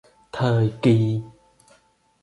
[0.31, 1.21] Thời kỳ